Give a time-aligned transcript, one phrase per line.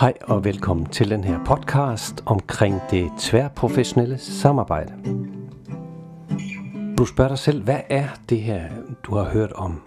[0.00, 4.92] Hej og velkommen til den her podcast omkring det tværprofessionelle samarbejde.
[6.98, 8.68] Du spørger dig selv, hvad er det her,
[9.02, 9.80] du har hørt om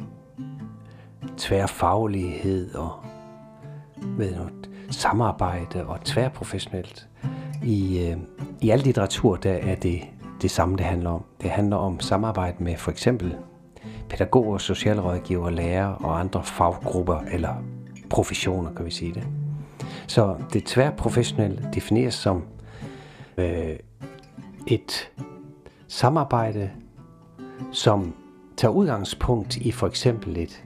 [1.38, 2.92] tværfaglighed og
[4.02, 4.44] ved nu,
[4.90, 7.08] samarbejde og tværprofessionelt?
[7.64, 8.18] I, øh,
[8.62, 10.02] I al litteratur der er det
[10.42, 11.24] det samme, det handler om.
[11.42, 13.36] Det handler om samarbejde med for eksempel
[14.10, 17.54] pædagoger, socialrådgiver, lærere og andre faggrupper eller
[18.10, 19.43] professioner, kan vi sige det.
[20.08, 22.44] Så det tværprofessionelle defineres som
[23.38, 23.76] øh,
[24.68, 25.12] et
[25.88, 26.70] samarbejde,
[27.72, 28.14] som
[28.58, 30.64] tager udgangspunkt i for eksempel et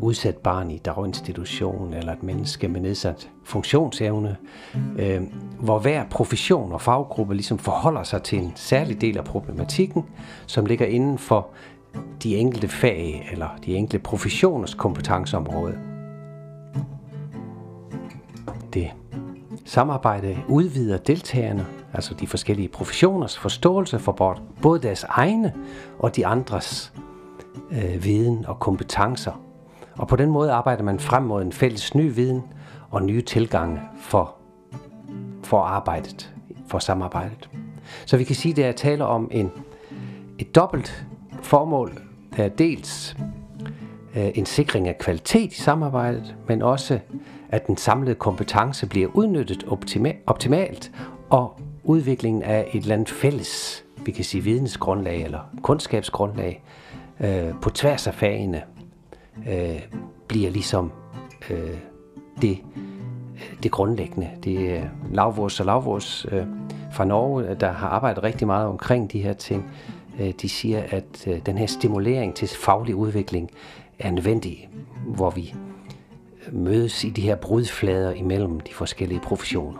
[0.00, 4.36] udsat barn i daginstitution eller et menneske med nedsat funktionsevne,
[4.98, 5.22] øh,
[5.60, 10.04] hvor hver profession og faggruppe ligesom forholder sig til en særlig del af problematikken,
[10.46, 11.48] som ligger inden for
[12.22, 15.95] de enkelte fag eller de enkelte professioners kompetenceområde.
[18.74, 18.90] Det
[19.64, 25.54] samarbejde udvider deltagerne, altså de forskellige professioners forståelse for både deres egne
[25.98, 26.92] og de andres
[27.70, 29.40] øh, viden og kompetencer.
[29.98, 32.42] Og på den måde arbejder man frem mod en fælles ny viden
[32.90, 34.34] og nye tilgange for,
[35.42, 36.34] for arbejdet,
[36.66, 37.50] for samarbejdet.
[38.06, 39.50] Så vi kan sige, at det er tale om en,
[40.38, 41.06] et dobbelt
[41.42, 41.92] formål.
[42.36, 43.16] Der er dels
[44.16, 46.98] øh, en sikring af kvalitet i samarbejdet, men også
[47.48, 50.92] at den samlede kompetence bliver udnyttet optima- optimalt,
[51.30, 56.62] og udviklingen af et eller andet fælles, vi kan sige vidensgrundlag eller kundskabsgrundlag,
[57.20, 58.62] øh, på tværs af fagene,
[59.48, 59.82] øh,
[60.28, 60.92] bliver ligesom
[61.50, 61.78] øh,
[62.42, 62.58] det,
[63.62, 64.30] det grundlæggende.
[64.44, 66.46] Det er Lavvors og Lavvors øh,
[66.92, 69.70] fra Norge, øh, der har arbejdet rigtig meget omkring de her ting.
[70.20, 73.50] Øh, de siger, at øh, den her stimulering til faglig udvikling
[73.98, 74.68] er nødvendig,
[75.06, 75.54] hvor vi
[76.52, 79.78] mødes i de her brudflader imellem de forskellige professioner.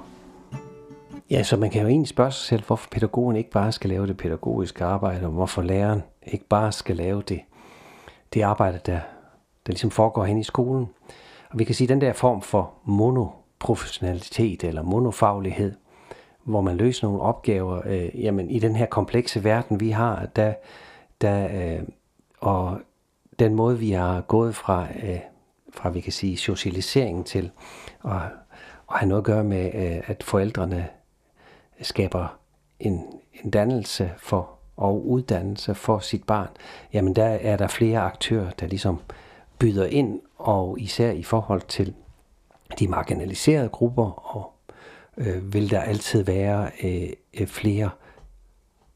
[1.30, 4.06] Ja, så man kan jo egentlig spørge sig selv, hvorfor pædagogen ikke bare skal lave
[4.06, 7.40] det pædagogiske arbejde, og hvorfor læreren ikke bare skal lave det,
[8.34, 9.00] det arbejde, der,
[9.66, 10.86] der ligesom foregår hen i skolen.
[11.50, 15.74] Og vi kan sige, at den der form for monoprofessionalitet eller monofaglighed,
[16.44, 20.54] hvor man løser nogle opgaver, øh, jamen i den her komplekse verden, vi har, der,
[21.20, 21.82] der øh,
[22.40, 22.78] og
[23.38, 25.18] den måde, vi har gået fra øh,
[25.76, 27.50] fra vi kan sige socialiseringen til
[28.04, 30.88] at, at have noget at gøre med, øh, at forældrene
[31.82, 32.38] skaber
[32.80, 33.06] en,
[33.44, 36.48] en dannelse for og uddannelse for sit barn,
[36.92, 39.00] jamen der er der flere aktører, der ligesom
[39.58, 41.94] byder ind, og især i forhold til
[42.78, 44.52] de marginaliserede grupper, og
[45.16, 47.08] øh, vil der altid være øh,
[47.40, 47.90] øh flere,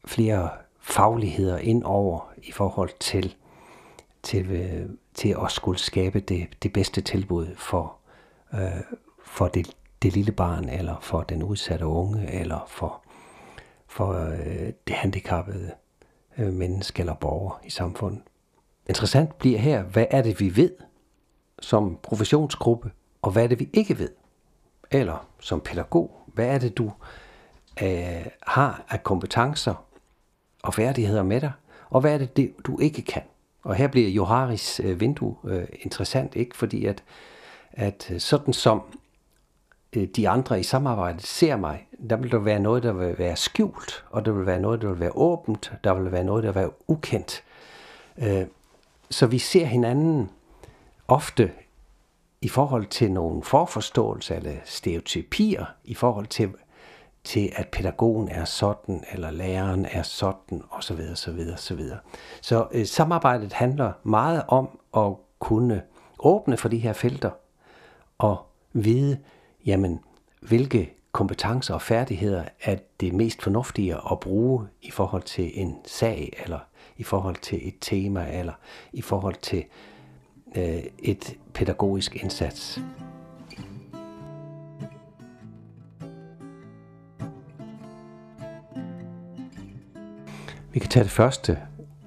[0.05, 0.49] flere
[0.79, 3.35] fagligheder ind over i forhold til,
[4.23, 7.95] til øh, til at skulle skabe det, det bedste tilbud for,
[8.53, 8.81] øh,
[9.25, 13.01] for det, det lille barn, eller for den udsatte unge, eller for,
[13.87, 15.71] for øh, det handicappede
[16.37, 18.21] øh, menneske eller borger i samfundet.
[18.89, 20.71] Interessant bliver her, hvad er det, vi ved
[21.59, 24.09] som professionsgruppe, og hvad er det, vi ikke ved?
[24.91, 26.91] Eller som pædagog, hvad er det, du
[27.83, 29.85] øh, har af kompetencer
[30.63, 31.51] og færdigheder med dig,
[31.89, 33.21] og hvad er det, det du ikke kan?
[33.63, 37.03] Og her bliver Joharis øh, vindue øh, interessant, ikke fordi at,
[37.71, 38.81] at øh, sådan som
[39.93, 43.35] øh, de andre i samarbejdet ser mig, der vil der være noget, der vil være
[43.35, 46.51] skjult, og der vil være noget, der vil være åbent, der vil være noget, der
[46.51, 47.43] vil være ukendt.
[48.17, 48.45] Øh,
[49.09, 50.29] så vi ser hinanden
[51.07, 51.51] ofte
[52.41, 56.49] i forhold til nogle forforståelser eller stereotypier, i forhold til,
[57.23, 60.99] til at pædagogen er sådan, eller læreren er sådan, osv.
[61.11, 61.39] osv.
[61.53, 61.81] osv.
[62.41, 65.81] Så øh, samarbejdet handler meget om at kunne
[66.19, 67.31] åbne for de her felter,
[68.17, 69.17] og vide,
[69.65, 69.99] jamen,
[70.41, 76.41] hvilke kompetencer og færdigheder er det mest fornuftige at bruge i forhold til en sag,
[76.43, 76.59] eller
[76.97, 78.53] i forhold til et tema, eller
[78.93, 79.63] i forhold til
[80.55, 82.79] øh, et pædagogisk indsats.
[90.73, 91.59] Vi kan tage det første,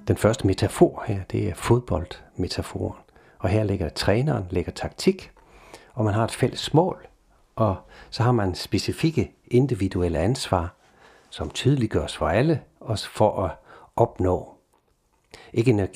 [0.07, 2.99] den første metafor her, det er fodboldmetaforen.
[3.39, 5.31] Og her ligger træneren, ligger taktik,
[5.93, 7.07] og man har et fælles mål,
[7.55, 7.75] og
[8.09, 10.75] så har man specifikke individuelle ansvar,
[11.29, 13.51] som tydeliggøres for alle, og for at
[13.95, 14.53] opnå.
[15.53, 15.89] Ikke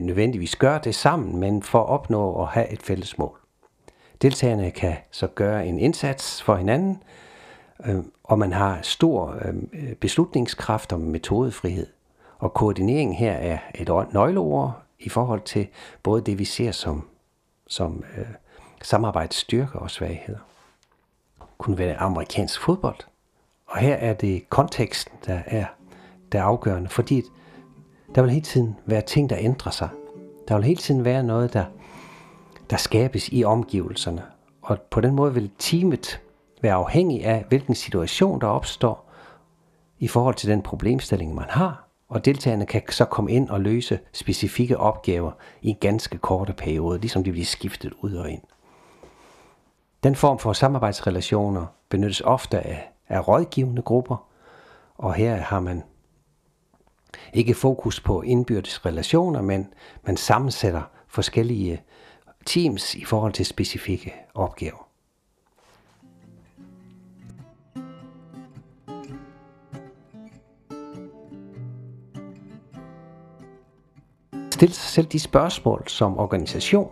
[0.00, 3.38] nødvendigvis gøre det sammen, men for at opnå at have et fælles mål.
[4.22, 7.02] Deltagerne kan så gøre en indsats for hinanden,
[7.86, 11.86] øh, og man har stor øh, beslutningskraft og metodefrihed.
[12.44, 15.68] Og koordinering her er et nøgleord i forhold til
[16.02, 17.08] både det, vi ser som,
[17.66, 18.24] som øh,
[18.82, 20.38] samarbejdsstyrker og svagheder.
[21.58, 22.96] kunne være amerikansk fodbold.
[23.66, 25.66] Og her er det konteksten, der er,
[26.32, 27.22] der er afgørende, fordi
[28.14, 29.88] der vil hele tiden være ting, der ændrer sig.
[30.48, 31.64] Der vil hele tiden være noget, der,
[32.70, 34.22] der skabes i omgivelserne.
[34.62, 36.20] Og på den måde vil teamet
[36.62, 39.10] være afhængig af, hvilken situation der opstår
[39.98, 41.83] i forhold til den problemstilling, man har.
[42.08, 47.00] Og deltagerne kan så komme ind og løse specifikke opgaver i en ganske korte periode,
[47.00, 48.42] ligesom de bliver skiftet ud og ind.
[50.02, 54.28] Den form for samarbejdsrelationer benyttes ofte af, af rådgivende grupper,
[54.94, 55.82] og her har man
[57.32, 61.82] ikke fokus på indbyrdes relationer, men man sammensætter forskellige
[62.46, 64.88] teams i forhold til specifikke opgaver.
[74.64, 76.90] Stille sig selv de spørgsmål som organisation.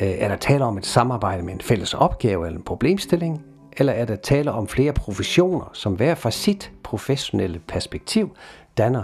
[0.00, 3.44] Øh, er der tale om et samarbejde med en fælles opgave eller en problemstilling?
[3.76, 8.36] Eller er der tale om flere professioner, som hver fra sit professionelle perspektiv
[8.76, 9.02] danner,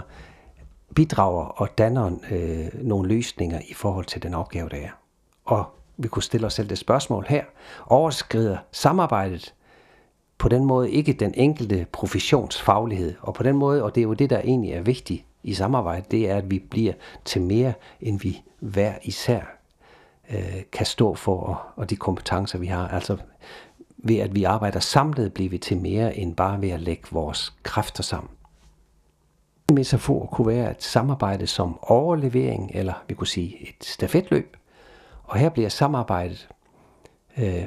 [0.95, 4.91] bidrager og danner øh, nogle løsninger i forhold til den opgave, der er?
[5.45, 5.65] Og
[5.97, 7.43] vi kunne stille os selv det spørgsmål her.
[7.85, 9.53] Overskrider samarbejdet
[10.37, 14.13] på den måde ikke den enkelte professionsfaglighed, og på den måde, og det er jo
[14.13, 16.93] det, der egentlig er vigtigt i samarbejde, det er, at vi bliver
[17.25, 19.41] til mere, end vi hver især
[20.29, 22.87] øh, kan stå for, og, og de kompetencer, vi har.
[22.87, 23.17] Altså
[23.97, 27.53] ved at vi arbejder samlet, bliver vi til mere, end bare ved at lægge vores
[27.63, 28.31] kræfter sammen.
[29.69, 34.57] En metafor kunne være et samarbejde som overlevering, eller vi kunne sige et stafetløb.
[35.23, 36.49] Og her bliver samarbejdet
[37.37, 37.63] øh,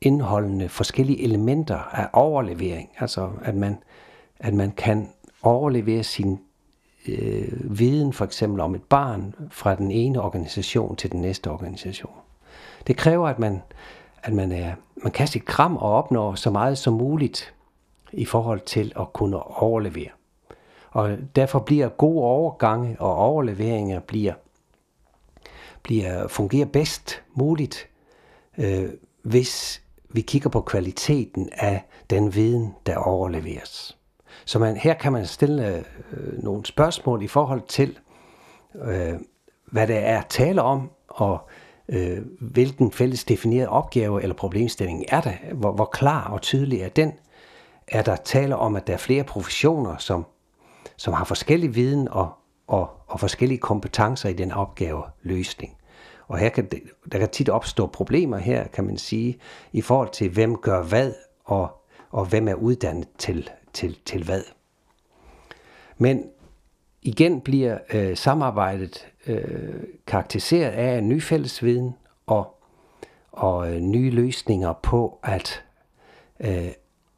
[0.00, 2.90] indholdende forskellige elementer af overlevering.
[2.98, 3.82] Altså at man,
[4.38, 5.08] at man kan
[5.42, 6.40] overlevere sin
[7.08, 12.12] øh, viden for eksempel om et barn fra den ene organisation til den næste organisation.
[12.86, 13.62] Det kræver, at man,
[14.22, 17.54] at man, er, man kan sit kram og opnår så meget som muligt
[18.12, 20.10] i forhold til at kunne overlevere.
[20.90, 24.34] Og derfor bliver gode overgange og overleveringer bliver,
[25.82, 27.88] bliver fungerer bedst muligt,
[28.58, 28.90] øh,
[29.22, 33.98] hvis vi kigger på kvaliteten af den viden, der overleveres.
[34.44, 37.98] Så man, her kan man stille øh, nogle spørgsmål i forhold til,
[38.82, 39.14] øh,
[39.66, 41.48] hvad det er tale om, og
[41.88, 45.32] øh, hvilken fælles defineret opgave eller problemstilling er der?
[45.52, 47.12] Hvor, hvor klar og tydelig er den?
[47.88, 50.26] Er der tale om, at der er flere professioner, som,
[50.96, 52.32] som har forskellig viden og,
[52.66, 55.76] og, og forskellige kompetencer i den opgave løsning?
[56.28, 56.68] Og her kan,
[57.12, 59.38] der kan tit opstå problemer her, kan man sige,
[59.72, 61.12] i forhold til, hvem gør hvad,
[61.44, 61.70] og,
[62.10, 64.42] og hvem er uddannet til, til, til hvad.
[65.98, 66.24] Men
[67.02, 71.94] igen bliver øh, samarbejdet øh, karakteriseret af en ny fællesviden
[72.26, 72.62] og,
[73.32, 75.64] og øh, nye løsninger på at,
[76.40, 76.68] øh,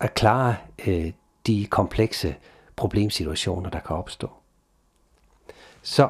[0.01, 0.56] at klare
[0.87, 1.12] øh,
[1.47, 2.37] de komplekse
[2.77, 4.31] problemsituationer, der kan opstå.
[5.83, 6.09] Så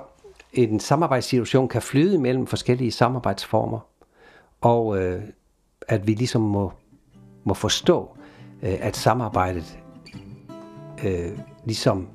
[0.53, 3.81] en samarbejdssituation kan flyde mellem forskellige samarbejdsformer,
[4.61, 5.23] og øh,
[5.89, 6.73] at vi ligesom må,
[7.45, 8.17] må forstå,
[8.63, 9.79] øh, at samarbejdet
[11.05, 12.09] øh, ligesom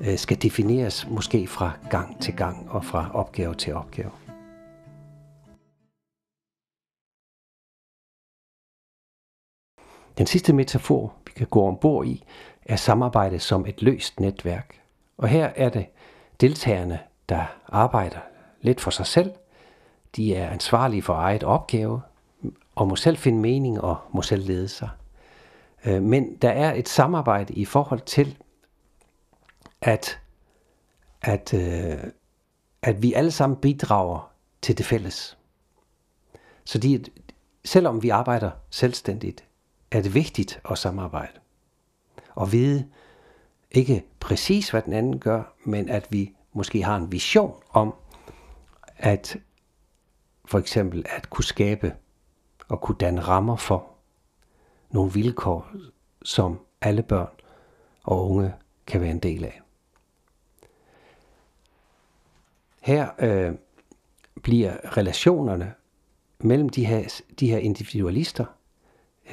[0.00, 4.10] øh, skal defineres måske fra gang til gang og fra opgave til opgave.
[10.18, 12.24] Den sidste metafor, vi kan gå ombord i,
[12.64, 14.80] er samarbejde som et løst netværk.
[15.16, 15.86] Og her er det
[16.40, 18.18] deltagerne, der arbejder
[18.60, 19.32] lidt for sig selv.
[20.16, 22.02] De er ansvarlige for eget opgave,
[22.74, 24.88] og må selv finde mening og må selv lede sig.
[25.86, 28.38] Øh, men der er et samarbejde i forhold til,
[29.80, 30.20] at,
[31.22, 32.04] at, øh,
[32.82, 34.30] at vi alle sammen bidrager
[34.62, 35.38] til det fælles.
[36.64, 37.04] Så de,
[37.64, 39.44] selvom vi arbejder selvstændigt,
[39.90, 41.38] er det vigtigt at samarbejde.
[42.34, 42.88] Og vide
[43.70, 47.94] ikke præcis, hvad den anden gør, men at vi måske har en vision om,
[48.96, 49.36] at
[50.44, 51.94] for eksempel at kunne skabe
[52.68, 53.91] og kunne danne rammer for
[54.92, 55.70] nogle vilkår,
[56.22, 57.30] som alle børn
[58.02, 58.54] og unge
[58.86, 59.60] kan være en del af.
[62.80, 63.54] Her øh,
[64.42, 65.74] bliver relationerne
[66.38, 68.44] mellem de her, de her individualister,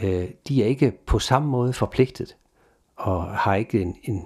[0.02, 2.36] øh, de er ikke på samme måde forpligtet
[2.96, 4.26] og har ikke en, en,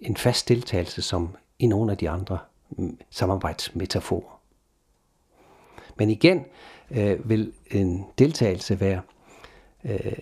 [0.00, 2.38] en fast deltagelse som i nogle af de andre
[2.70, 4.40] mm, samarbejdsmetaforer.
[5.96, 6.44] Men igen
[6.90, 9.00] øh, vil en deltagelse være,
[9.84, 10.12] øh,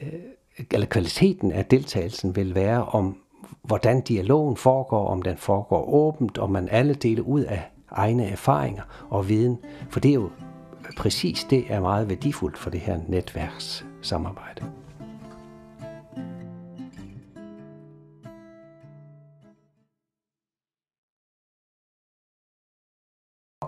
[0.70, 3.18] eller kvaliteten af deltagelsen vil være om,
[3.62, 9.06] hvordan dialogen foregår, om den foregår åbent, om man alle deler ud af egne erfaringer
[9.10, 9.58] og viden.
[9.90, 10.30] For det er jo
[10.96, 14.72] præcis det er meget værdifuldt for det her netværkssamarbejde.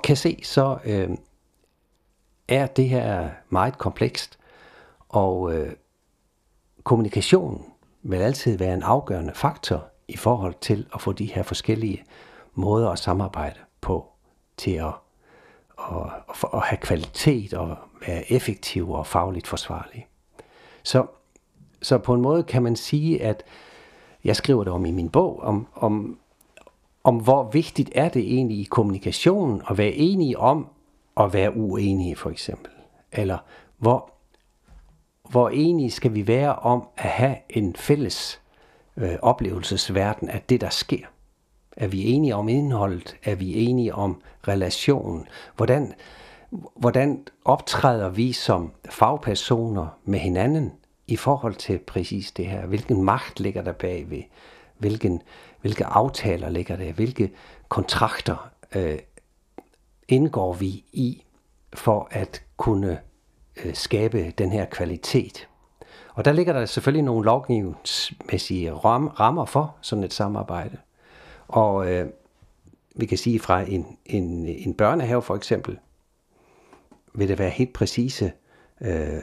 [0.03, 1.11] kan se, så øh,
[2.49, 4.39] er det her meget komplekst,
[5.13, 5.73] og øh,
[6.85, 7.65] kommunikation
[8.03, 12.05] vil altid være en afgørende faktor i forhold til at få de her forskellige
[12.55, 14.07] måder at samarbejde på
[14.57, 14.95] til at,
[15.79, 15.97] at,
[16.29, 17.77] at, at have kvalitet og
[18.07, 20.07] være effektiv og fagligt forsvarlig.
[20.83, 21.07] Så,
[21.83, 23.45] så på en måde kan man sige, at
[24.25, 26.19] jeg skriver det om i min bog, om, om,
[27.05, 30.69] om hvor vigtigt er det egentlig i kommunikationen at være enige om
[31.17, 32.73] at være uenige for eksempel.
[33.13, 33.39] Eller
[33.79, 34.12] hvor,
[35.33, 38.41] hvor enige skal vi være om at have en fælles
[38.97, 41.07] øh, oplevelsesverden af det, der sker.
[41.77, 43.17] Er vi enige om indholdet?
[43.25, 45.27] Er vi enige om relationen?
[45.57, 45.95] Hvordan,
[46.77, 50.73] hvordan optræder vi som fagpersoner med hinanden
[51.07, 52.67] i forhold til præcis det her?
[52.67, 54.23] Hvilken magt ligger der bagved?
[54.79, 55.23] Hvilken,
[55.61, 56.93] hvilke aftaler ligger der?
[56.93, 57.31] Hvilke
[57.69, 58.99] kontrakter øh,
[60.09, 61.23] indgår vi i
[61.75, 62.99] for at kunne
[63.65, 65.49] øh, skabe den her kvalitet?
[66.15, 70.77] Og der ligger der selvfølgelig nogle lovgivningsmæssige ram, rammer for sådan et samarbejde.
[71.49, 72.09] Og øh,
[72.97, 75.79] vi kan sige fra en, en, en børnehave for eksempel,
[77.15, 78.33] vil det være helt præcise,
[78.81, 79.23] øh,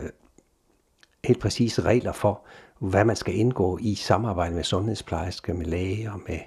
[1.24, 2.42] helt præcise regler for,
[2.80, 6.40] hvad man skal indgå i samarbejde med sundhedsplejersker, med læger, med,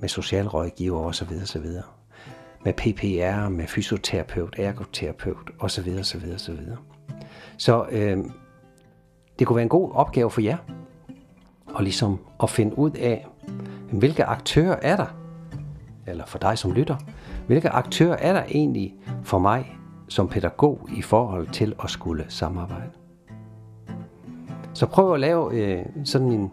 [0.00, 1.28] med socialrådgiver osv.
[1.42, 1.66] osv.
[2.64, 5.96] Med PPR, med fysioterapeut, ergoterapeut osv.
[6.00, 6.32] osv.
[6.34, 6.58] osv.
[7.56, 8.18] Så øh,
[9.38, 10.56] det kunne være en god opgave for jer,
[11.66, 13.26] og ligesom at finde ud af,
[13.92, 15.16] hvilke aktører er der,
[16.06, 16.96] eller for dig som lytter,
[17.46, 22.90] hvilke aktører er der egentlig for mig som pædagog i forhold til at skulle samarbejde.
[24.74, 26.50] Så prøv at lave øh, sådan en,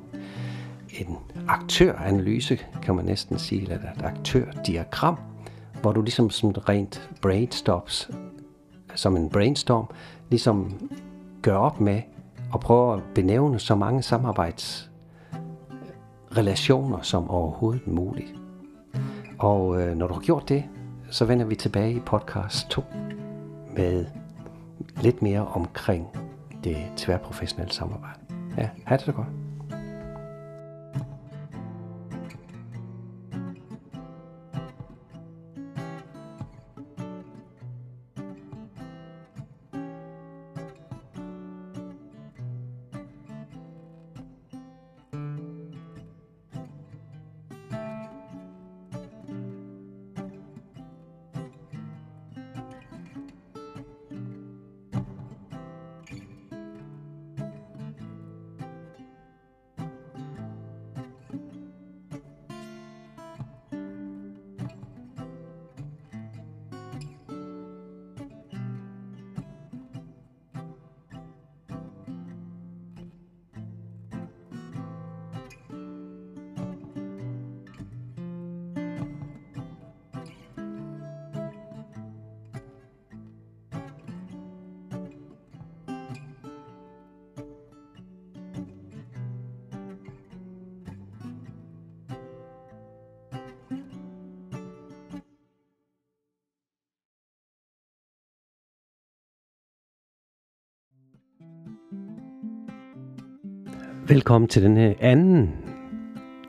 [0.99, 1.17] en
[1.47, 5.17] aktøranalyse, kan man næsten sige, eller et aktørdiagram,
[5.81, 8.09] hvor du ligesom sådan rent brainstorms,
[8.95, 9.85] som en brainstorm,
[10.31, 10.89] ligesom
[11.41, 12.01] gør op med
[12.51, 18.33] og prøve at benævne så mange samarbejdsrelationer som overhovedet muligt.
[19.39, 20.63] Og øh, når du har gjort det,
[21.09, 22.83] så vender vi tilbage i podcast 2
[23.75, 24.05] med
[25.01, 26.07] lidt mere omkring
[26.63, 28.19] det tværprofessionelle samarbejde.
[28.57, 29.27] Ja, have det så godt.
[104.11, 105.55] Velkommen til den her anden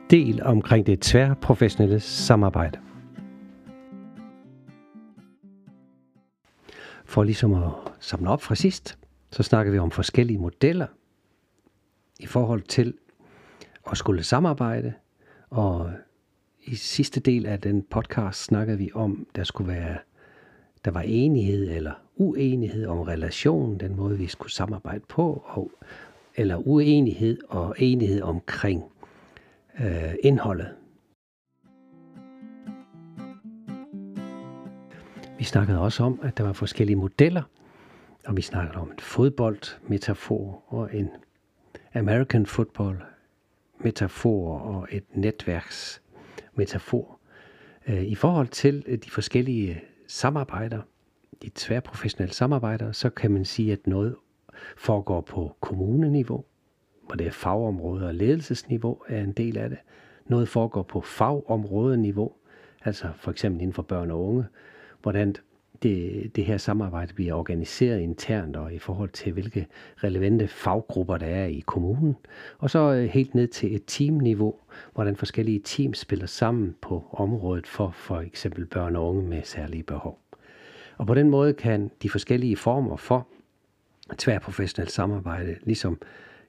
[0.09, 2.79] del omkring det tværprofessionelle samarbejde.
[7.05, 8.97] For ligesom at samle op fra sidst,
[9.31, 10.87] så snakker vi om forskellige modeller
[12.19, 12.93] i forhold til
[13.91, 14.93] at skulle samarbejde.
[15.49, 15.91] Og
[16.63, 19.97] i sidste del af den podcast snakkede vi om, der skulle være
[20.85, 25.71] der var enighed eller uenighed om relationen, den måde vi skulle samarbejde på, og,
[26.35, 28.83] eller uenighed og enighed omkring
[29.79, 30.75] øh, indholdet.
[35.37, 37.43] Vi snakkede også om, at der var forskellige modeller,
[38.25, 41.09] og vi snakkede om en fodboldmetafor og en
[41.93, 43.03] American football
[43.79, 47.19] metafor og et netværksmetafor.
[47.87, 50.81] Øh, I forhold til øh, de forskellige samarbejder,
[51.41, 54.15] de tværprofessionelle samarbejder, så kan man sige, at noget
[54.77, 56.45] foregår på kommuneniveau,
[57.07, 59.77] hvor det er fagområder og ledelsesniveau er en del af det.
[60.25, 62.31] Noget foregår på fagområdeniveau,
[62.85, 64.45] altså for eksempel inden for børn og unge,
[65.01, 65.35] hvordan
[65.83, 69.67] det, det her samarbejde bliver organiseret internt og i forhold til, hvilke
[70.03, 72.15] relevante faggrupper der er i kommunen.
[72.57, 74.55] Og så øh, helt ned til et teamniveau,
[74.93, 79.83] hvordan forskellige teams spiller sammen på området for for eksempel børn og unge med særlige
[79.83, 80.19] behov.
[80.97, 83.27] Og på den måde kan de forskellige former for
[84.17, 86.01] tværprofessionelt samarbejde ligesom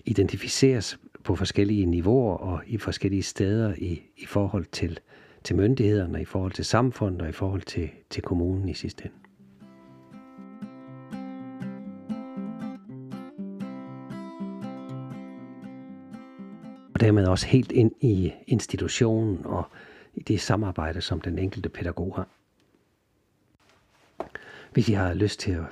[0.05, 5.01] identificeres på forskellige niveauer og i forskellige steder i, i forhold til,
[5.45, 9.17] til myndighederne, i forhold til samfundet og i forhold til, til kommunen i sidste ende.
[16.95, 19.65] Og dermed også helt ind i institutionen og
[20.15, 22.29] i det samarbejde, som den enkelte pædagog har.
[24.73, 25.65] Hvis I har lyst til at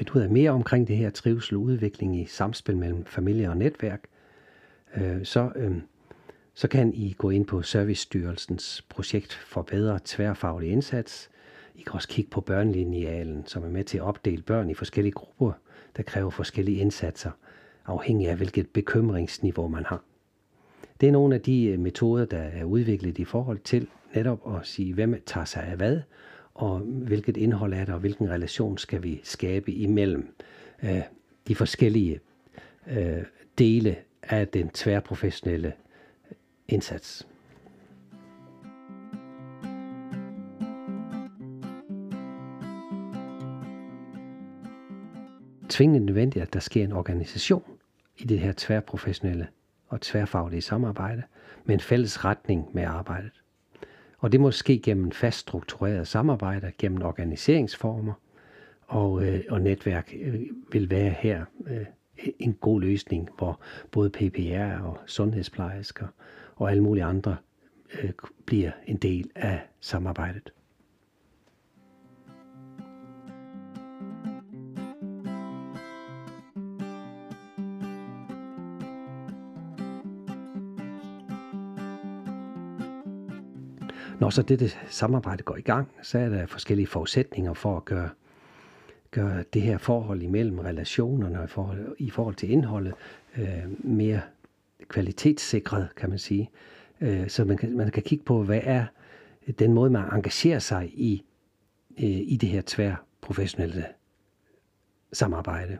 [0.00, 3.56] finde ud af mere omkring det her trivsel og udvikling i samspil mellem familie og
[3.56, 4.04] netværk,
[4.96, 5.76] øh, så, øh,
[6.54, 11.30] så kan I gå ind på Servicestyrelsens projekt for bedre tværfaglig indsats.
[11.74, 15.12] I kan også kigge på børnelinealen, som er med til at opdele børn i forskellige
[15.12, 15.52] grupper,
[15.96, 17.30] der kræver forskellige indsatser,
[17.86, 20.02] afhængig af hvilket bekymringsniveau man har.
[21.00, 24.66] Det er nogle af de øh, metoder, der er udviklet i forhold til netop at
[24.66, 26.00] sige, hvem tager sig af hvad,
[26.60, 30.34] og hvilket indhold er der, og hvilken relation skal vi skabe imellem
[30.82, 31.02] øh,
[31.48, 32.20] de forskellige
[32.86, 33.22] øh,
[33.58, 35.72] dele af den tværprofessionelle
[36.68, 37.26] indsats.
[45.68, 47.64] Tvingende nødvendigt, at der sker en organisation
[48.18, 49.48] i det her tværprofessionelle
[49.88, 51.22] og tværfaglige samarbejde
[51.64, 53.39] med en fælles retning med arbejdet.
[54.20, 58.12] Og det må ske gennem fast struktureret samarbejde, gennem organiseringsformer,
[58.86, 60.40] og, øh, og netværk øh,
[60.72, 61.86] vil være her øh,
[62.38, 63.60] en god løsning, hvor
[63.90, 66.06] både PPR og sundhedsplejersker
[66.56, 67.36] og alle mulige andre
[68.02, 68.10] øh,
[68.46, 70.52] bliver en del af samarbejdet.
[84.20, 88.08] Når så dette samarbejde går i gang, så er der forskellige forudsætninger for at gøre,
[89.10, 92.94] gøre det her forhold imellem relationerne og i forhold, i forhold til indholdet
[93.38, 94.20] øh, mere
[94.88, 96.50] kvalitetssikret, kan man sige.
[97.00, 98.84] Øh, så man kan, man kan kigge på, hvad er
[99.58, 101.24] den måde, man engagerer sig i,
[101.98, 103.86] øh, i det her tværprofessionelle
[105.12, 105.78] samarbejde.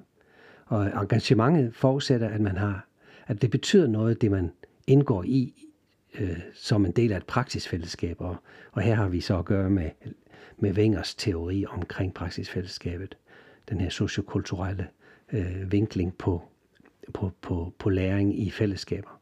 [0.67, 2.87] Og engagementet forudsætter, at man har,
[3.27, 4.53] at det betyder noget, det man
[4.87, 5.70] indgår i
[6.19, 8.21] øh, som en del af et praksisfællesskab.
[8.21, 8.37] Og,
[8.73, 9.91] og her har vi så at gøre med,
[10.59, 13.17] med Wengers teori omkring praksisfællesskabet.
[13.69, 14.89] Den her sociokulturelle
[15.33, 16.43] øh, vinkling på,
[17.15, 19.21] på, på, på læring i fællesskaber.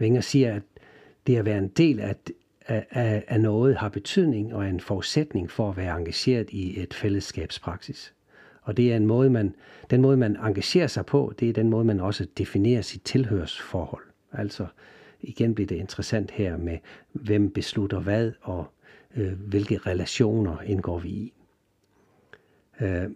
[0.00, 0.62] Wenger siger, at
[1.26, 2.16] det at være en del af,
[2.66, 6.94] af, af noget har betydning og er en forudsætning for at være engageret i et
[6.94, 8.14] fællesskabspraksis.
[8.62, 9.54] Og det er en måde, man,
[9.90, 14.04] den måde, man engagerer sig på, det er den måde, man også definerer sit tilhørsforhold.
[14.32, 14.66] Altså,
[15.22, 16.78] igen bliver det interessant her med,
[17.12, 18.66] hvem beslutter hvad, og
[19.16, 21.32] øh, hvilke relationer indgår vi i.
[22.80, 23.10] Øh,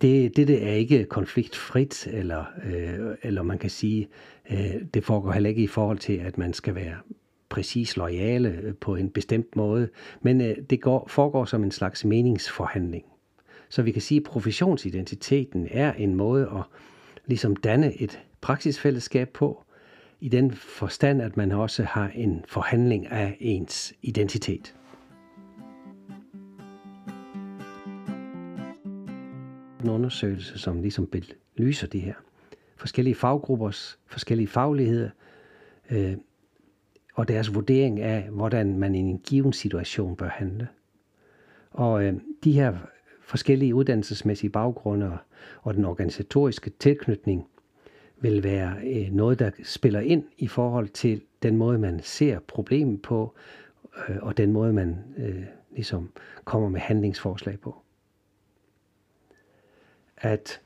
[0.00, 4.08] det, det, det er ikke konfliktfrit, eller, øh, eller man kan sige,
[4.50, 6.96] øh, det foregår heller ikke i forhold til, at man skal være
[7.48, 9.88] præcis lojale øh, på en bestemt måde,
[10.22, 13.04] men øh, det går, foregår som en slags meningsforhandling.
[13.68, 16.62] Så vi kan sige, at professionsidentiteten er en måde at
[17.26, 19.64] ligesom danne et praksisfællesskab på,
[20.20, 24.74] i den forstand, at man også har en forhandling af ens identitet.
[29.84, 31.06] En undersøgelse, som ligesom
[31.56, 32.14] belyser det her.
[32.76, 35.10] Forskellige faggruppers forskellige fagligheder
[35.90, 36.16] øh,
[37.14, 40.68] og deres vurdering af, hvordan man i en given situation bør handle.
[41.70, 42.78] Og øh, de her
[43.20, 45.18] forskellige uddannelsesmæssige baggrunde
[45.62, 47.46] og den organisatoriske tilknytning
[48.20, 53.02] vil være øh, noget, der spiller ind i forhold til den måde, man ser problemet
[53.02, 53.34] på,
[54.08, 56.10] øh, og den måde, man øh, ligesom
[56.44, 57.82] kommer med handlingsforslag på.
[60.16, 60.60] At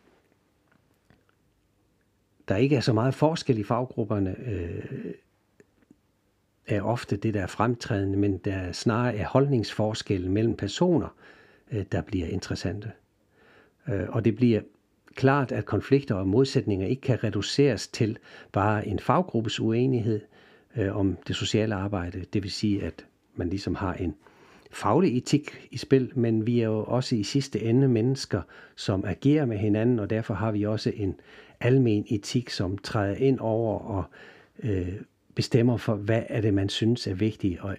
[2.48, 4.84] der ikke er så meget forskel i faggrupperne, øh,
[6.66, 11.08] er ofte det, der er fremtrædende, men der snarere er holdningsforskelle mellem personer,
[11.72, 12.92] øh, der bliver interessante.
[13.88, 14.60] Øh, og det bliver
[15.14, 18.18] klart, at konflikter og modsætninger ikke kan reduceres til
[18.52, 20.20] bare en faggruppes uenighed
[20.76, 22.24] øh, om det sociale arbejde.
[22.32, 24.14] Det vil sige, at man ligesom har en
[24.70, 28.42] faglig etik i spil, men vi er jo også i sidste ende mennesker,
[28.76, 31.14] som agerer med hinanden, og derfor har vi også en
[31.60, 34.04] almen etik, som træder ind over og
[34.62, 34.92] øh,
[35.34, 37.76] bestemmer for, hvad er det, man synes er vigtigt og,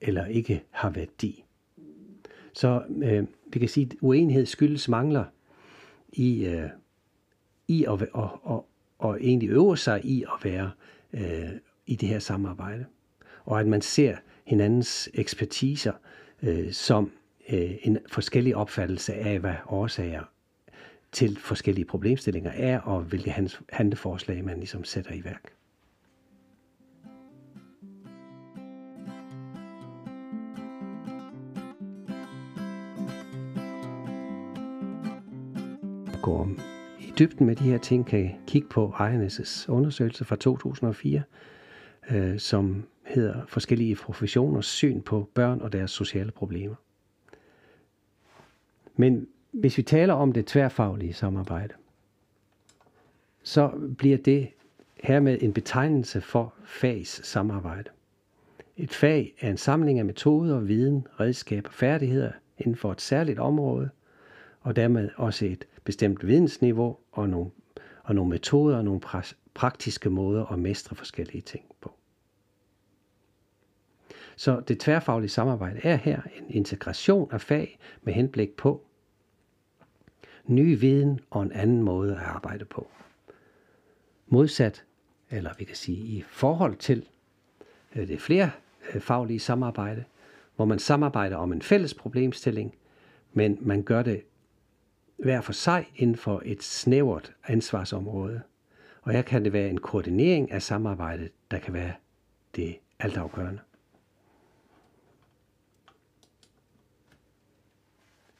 [0.00, 1.44] eller ikke har værdi.
[2.52, 5.24] Så øh, vi kan sige, at uenighed skyldes mangler
[6.16, 6.68] i, øh,
[7.68, 8.66] i at, og, og,
[8.98, 10.70] og egentlig øver sig i at være
[11.12, 11.50] øh,
[11.86, 12.84] i det her samarbejde.
[13.44, 15.92] Og at man ser hinandens ekspertiser
[16.42, 17.12] øh, som
[17.48, 20.22] øh, en forskellig opfattelse af, hvad årsager
[21.12, 23.34] til forskellige problemstillinger er, og hvilke
[23.72, 25.52] handleforslag man ligesom sætter i værk.
[36.24, 36.48] Gå
[37.00, 41.22] i dybden med de her ting, kan kigge på Ejernes' undersøgelse fra 2004,
[42.10, 46.74] øh, som hedder Forskellige professioners syn på børn og deres sociale problemer.
[48.96, 51.74] Men hvis vi taler om det tværfaglige samarbejde,
[53.42, 54.48] så bliver det
[55.02, 57.90] hermed en betegnelse for fags samarbejde.
[58.76, 63.38] Et fag er en samling af metoder, viden, redskaber og færdigheder inden for et særligt
[63.38, 63.90] område,
[64.60, 67.50] og dermed også et bestemt vidensniveau og nogle,
[68.02, 69.00] og nogle metoder og nogle
[69.54, 71.94] praktiske måder at mestre forskellige ting på.
[74.36, 78.84] Så det tværfaglige samarbejde er her en integration af fag med henblik på
[80.44, 82.88] ny viden og en anden måde at arbejde på.
[84.26, 84.84] Modsat,
[85.30, 87.08] eller vi kan sige i forhold til
[87.96, 88.50] øh, det flere
[88.94, 90.04] øh, faglige samarbejde,
[90.56, 92.74] hvor man samarbejder om en fælles problemstilling,
[93.32, 94.22] men man gør det
[95.16, 98.42] hver for sig inden for et snævert ansvarsområde.
[99.02, 101.92] Og her kan det være en koordinering af samarbejdet, der kan være
[102.56, 103.60] det altafgørende.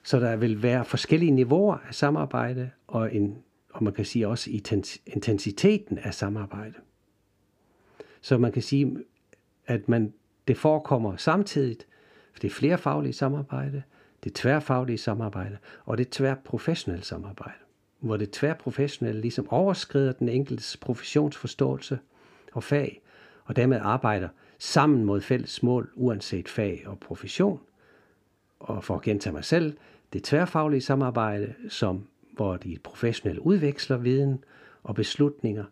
[0.03, 3.39] Så der vil være forskellige niveauer af samarbejde, og, en,
[3.71, 4.51] og man kan sige også
[5.07, 6.75] intensiteten af samarbejde.
[8.21, 8.97] Så man kan sige,
[9.67, 10.13] at man,
[10.49, 11.77] det forekommer samtidig,
[12.33, 13.83] for det er flere faglige samarbejde,
[14.25, 17.59] det tværfaglige samarbejde og det tværprofessionelle samarbejde,
[18.01, 21.99] hvor det tværprofessionelle ligesom overskrider den enkeltes professionsforståelse
[22.53, 23.03] og fag,
[23.45, 27.61] og dermed arbejder sammen mod fælles mål, uanset fag og profession.
[28.61, 29.77] Og for at gentage mig selv,
[30.13, 34.45] det tværfaglige samarbejde, som, hvor de professionelle udveksler viden
[34.83, 35.65] og beslutninger,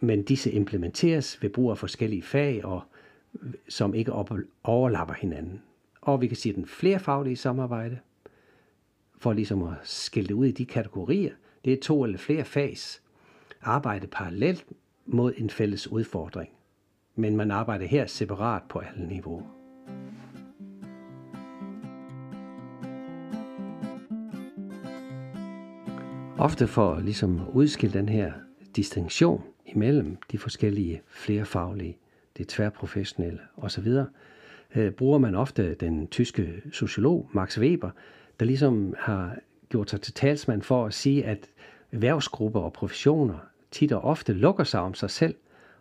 [0.00, 2.82] men disse implementeres ved brug af forskellige fag, og
[3.68, 4.12] som ikke
[4.64, 5.62] overlapper hinanden.
[6.06, 7.98] Og vi kan sige, den flerfaglige samarbejde,
[9.18, 11.32] for ligesom at skille det ud i de kategorier,
[11.64, 13.02] det er to eller flere fags
[13.62, 14.66] arbejde parallelt
[15.06, 16.50] mod en fælles udfordring.
[17.14, 19.42] Men man arbejder her separat på alle niveauer.
[26.38, 28.32] Ofte for ligesom udskille den her
[28.76, 31.98] distinktion imellem de forskellige flerfaglige,
[32.36, 33.88] det tværprofessionelle osv.,
[34.74, 37.90] øh, bruger man ofte den tyske sociolog Max Weber,
[38.40, 39.36] der ligesom har
[39.68, 41.50] gjort sig til talsmand for at sige, at
[41.92, 43.38] erhvervsgrupper og professioner
[43.70, 45.34] tit og ofte lukker sig om sig selv,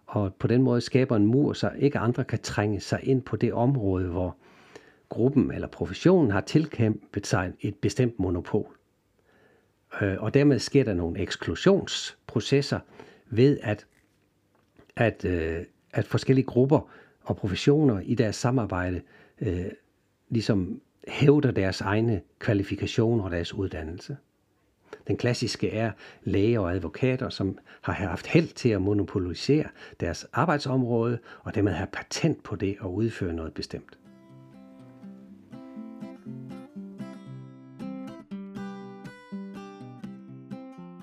[0.05, 3.35] og på den måde skaber en mur, så ikke andre kan trænge sig ind på
[3.35, 4.35] det område, hvor
[5.09, 8.75] gruppen eller professionen har tilkæmpet sig et bestemt monopol.
[10.01, 12.79] Øh, og dermed sker der nogle eksklusionsprocesser
[13.29, 13.85] ved, at,
[14.95, 16.89] at, øh, at forskellige grupper
[17.25, 19.01] og professioner i deres samarbejde
[19.41, 19.65] øh,
[20.29, 24.17] ligesom hævder deres egne kvalifikationer og deres uddannelse.
[25.07, 25.91] Den klassiske er
[26.23, 29.65] læger og advokater, som har haft held til at monopolisere
[29.99, 33.97] deres arbejdsområde, og dermed have patent på det og udføre noget bestemt.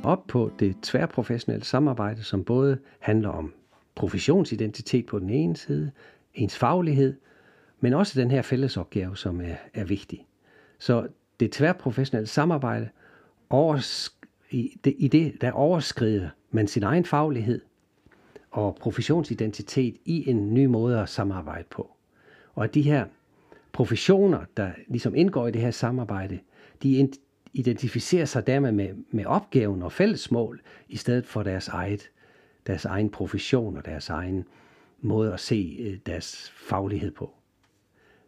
[0.05, 3.53] Op på det tværprofessionelle samarbejde, som både handler om
[3.95, 5.91] professionsidentitet på den ene side,
[6.35, 7.15] ens faglighed,
[7.81, 10.27] men også den her fællesopgave, som er, er vigtig.
[10.79, 11.07] Så
[11.41, 12.89] det tværprofessionelle samarbejde,
[13.51, 14.17] overs,
[14.51, 17.61] i, det, i det, der overskrider man sin egen faglighed
[18.51, 21.97] og professionsidentitet i en ny måde at samarbejde på.
[22.55, 23.07] Og at de her
[23.73, 26.39] professioner, der ligesom indgår i det her samarbejde,
[26.83, 27.09] de
[27.53, 32.11] identificerer sig dermed med, med opgaven og fællesmål, i stedet for deres eget
[32.67, 34.45] deres egen profession og deres egen
[35.03, 37.35] måde at se øh, deres faglighed på.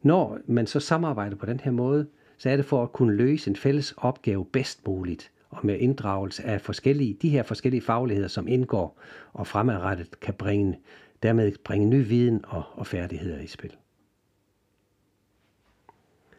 [0.03, 2.07] Når man så samarbejder på den her måde,
[2.39, 6.45] så er det for at kunne løse en fælles opgave bedst muligt, og med inddragelse
[6.45, 9.01] af forskellige, de her forskellige fagligheder, som indgår
[9.33, 10.79] og fremadrettet kan bringe,
[11.23, 13.77] dermed bringe ny viden og, og færdigheder i spil.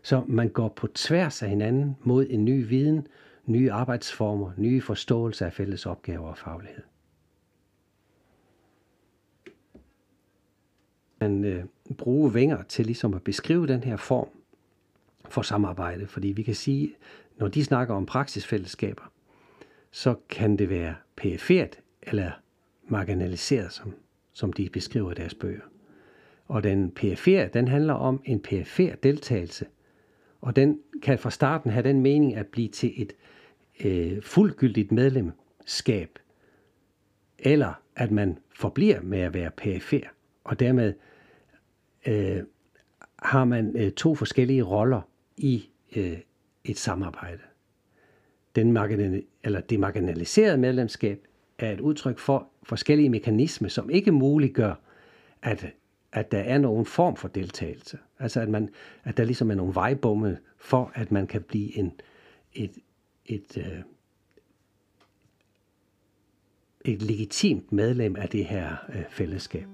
[0.04, 3.08] Så man går på tværs af hinanden mod en ny viden,
[3.45, 6.84] nye arbejdsformer, nye forståelser af fælles opgaver og faglighed.
[11.29, 11.63] Man øh,
[11.97, 14.29] bruge vinger til ligesom at beskrive den her form,
[15.29, 16.07] for samarbejde.
[16.07, 16.95] Fordi vi kan sige,
[17.38, 19.11] når de snakker om praksisfællesskaber,
[19.91, 22.31] så kan det være perifert eller
[22.88, 23.93] marginaliseret, som,
[24.33, 25.61] som de beskriver i deres bøger.
[26.47, 29.65] Og den perifere, den handler om en perifer deltagelse.
[30.41, 33.13] Og den kan fra starten have den mening at blive til et
[33.85, 36.19] øh, fuldgyldigt medlemskab,
[37.39, 40.07] eller at man forbliver med at være perifer,
[40.43, 40.93] og dermed
[42.07, 42.43] øh,
[43.19, 45.01] har man øh, to forskellige roller
[45.37, 46.17] i øh,
[46.63, 47.41] et samarbejde.
[48.55, 51.27] Den marginal, eller det marginaliserede medlemskab
[51.59, 54.73] er et udtryk for forskellige mekanismer, som ikke muliggør,
[55.41, 55.65] at,
[56.11, 57.97] at der er nogen form for deltagelse.
[58.19, 58.69] Altså at, man,
[59.03, 61.93] at der ligesom er nogle vejbomme for, at man kan blive en,
[62.53, 62.71] et,
[63.25, 63.79] et, øh,
[66.85, 69.65] et legitimt medlem af det her øh, fællesskab.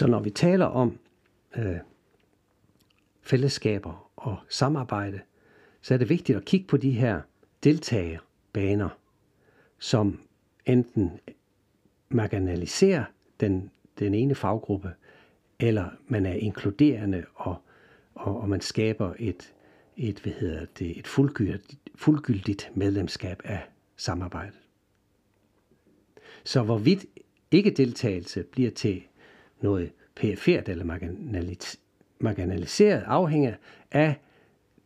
[0.00, 0.98] Så når vi taler om
[1.56, 1.76] øh,
[3.22, 5.20] fællesskaber og samarbejde,
[5.80, 7.20] så er det vigtigt at kigge på de her
[7.64, 8.88] deltagerbaner,
[9.78, 10.20] som
[10.66, 11.10] enten
[12.08, 13.04] marginaliserer
[13.40, 14.90] den, den ene faggruppe,
[15.58, 17.56] eller man er inkluderende, og,
[18.14, 19.54] og, og man skaber et,
[19.96, 23.62] et, hvad hedder det, et fuldgyldigt, fuldgyldigt medlemskab af
[23.96, 24.60] samarbejdet.
[26.44, 27.06] Så hvorvidt
[27.50, 29.02] ikke deltagelse bliver til
[29.62, 30.84] noget perifert eller
[32.18, 33.54] marginaliseret afhænger
[33.90, 34.20] af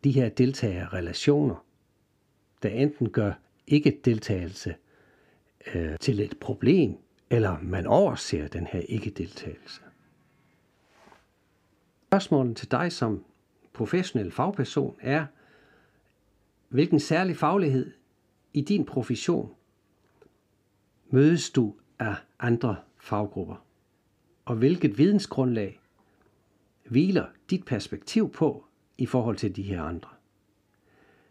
[0.05, 1.65] de her deltagerrelationer,
[2.63, 3.33] der enten gør
[3.67, 4.75] ikke deltagelse
[5.75, 6.97] øh, til et problem,
[7.31, 9.81] eller man overser den her ikke deltagelse.
[12.07, 13.25] Spørgsmålet til dig som
[13.73, 15.27] professionel fagperson er,
[16.69, 17.93] hvilken særlig faglighed
[18.53, 19.55] i din profession
[21.11, 23.64] mødes du af andre faggrupper?
[24.45, 25.81] Og hvilket vidensgrundlag
[26.85, 28.65] hviler dit perspektiv på
[28.99, 30.11] i forhold til de her andre?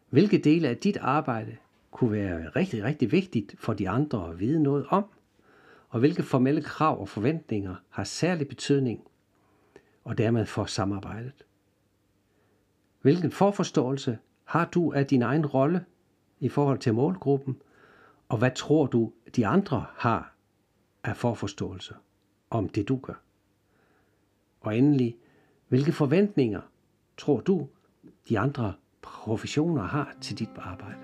[0.10, 1.58] Hvilke dele af dit arbejde
[1.92, 5.06] kunne være rigtig, rigtig vigtigt for de andre at vide noget om?
[5.90, 9.08] Og hvilke formelle krav og forventninger har særlig betydning
[10.04, 11.46] og dermed for samarbejdet?
[13.02, 15.86] Hvilken forforståelse har du af din egen rolle
[16.40, 17.62] i forhold til målgruppen,
[18.30, 20.34] og hvad tror du, de andre har
[21.04, 21.96] af forforståelse
[22.54, 23.22] om det, du gør?
[24.62, 25.18] Og endelig,
[25.68, 26.62] hvilke forventninger
[27.18, 27.68] tror du,
[28.30, 31.00] de andre professioner har til dit arbejde?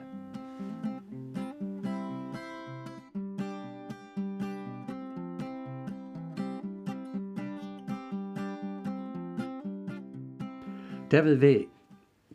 [11.12, 11.66] Derved vil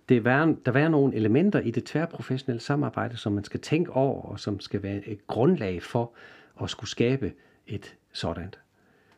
[0.09, 4.23] det være, der være nogle elementer i det tværprofessionelle samarbejde, som man skal tænke over,
[4.23, 6.13] og som skal være et grundlag for
[6.63, 7.33] at skulle skabe
[7.67, 8.64] et sådant.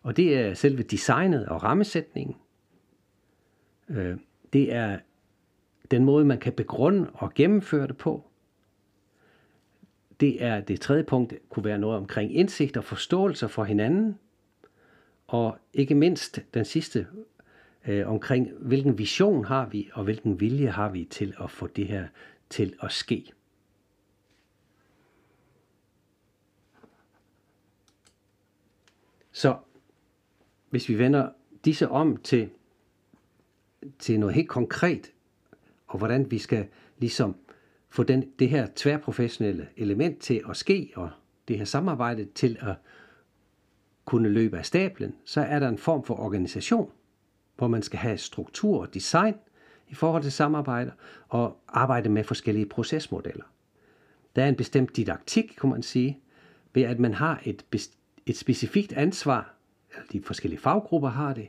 [0.07, 2.37] Og det er selve designet og rammesætningen.
[3.89, 4.17] Øh,
[4.53, 4.99] det er
[5.91, 8.25] den måde, man kan begrunde og gennemføre det på.
[10.21, 14.19] Det er det tredje punkt, kunne være noget omkring indsigt og forståelse for hinanden.
[15.27, 17.07] Og ikke mindst den sidste
[17.87, 21.87] øh, omkring, hvilken vision har vi, og hvilken vilje har vi til at få det
[21.87, 22.07] her
[22.51, 23.33] til at ske.
[29.33, 29.57] Så
[30.77, 31.29] hvis vi vender
[31.65, 32.51] disse om til,
[33.99, 35.13] til noget helt konkret,
[35.87, 36.67] og hvordan vi skal
[36.99, 37.37] ligesom
[37.89, 41.11] få den, det her tværprofessionelle element til at ske, og
[41.49, 42.75] det her samarbejde til at
[44.05, 46.91] kunne løbe af stablen, så er der en form for organisation,
[47.57, 49.35] hvor man skal have struktur og design
[49.89, 50.93] i forhold til samarbejde
[51.29, 53.45] og arbejde med forskellige procesmodeller.
[54.37, 56.19] Der er en bestemt didaktik, kunne man sige,
[56.75, 57.65] ved at man har et,
[58.27, 59.56] et specifikt ansvar,
[60.13, 61.49] de forskellige faggrupper har det,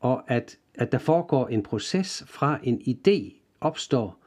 [0.00, 4.22] og at, at der foregår en proces fra en idé opstår,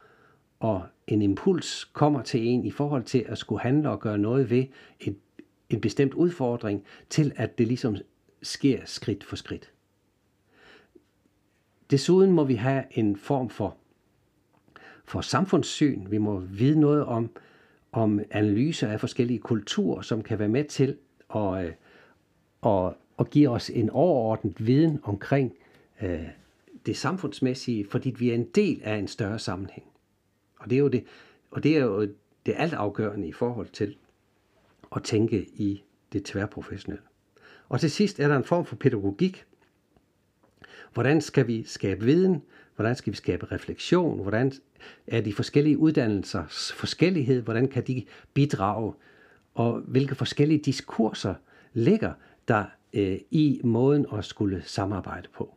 [0.59, 4.49] og en impuls kommer til en i forhold til at skulle handle og gøre noget
[4.49, 4.65] ved
[4.99, 5.17] et,
[5.69, 7.97] en bestemt udfordring, til at det ligesom
[8.41, 9.71] sker skridt for skridt.
[11.91, 13.77] Desuden må vi have en form for,
[15.05, 16.11] for samfundssyn.
[16.11, 17.29] Vi må vide noget om,
[17.91, 20.97] om analyser af forskellige kulturer, som kan være med til
[21.35, 21.73] at, øh,
[22.65, 25.53] at, og give os en overordnet viden omkring
[26.01, 26.27] øh,
[26.85, 29.85] det samfundsmæssige, fordi vi er en del af en større sammenhæng.
[30.59, 31.03] Og det er jo det,
[31.51, 32.01] og det er jo
[32.45, 33.97] det altafgørende i forhold til
[34.95, 37.03] at tænke i det tværprofessionelle.
[37.69, 39.45] Og til sidst er der en form for pædagogik,
[40.93, 42.41] Hvordan skal vi skabe viden?
[42.75, 44.21] Hvordan skal vi skabe refleksion?
[44.21, 44.51] Hvordan
[45.07, 47.41] er de forskellige uddannelsers forskellighed?
[47.41, 48.93] Hvordan kan de bidrage
[49.53, 51.33] og hvilke forskellige diskurser
[51.73, 52.13] ligger
[52.47, 55.55] der øh, i måden at skulle samarbejde på.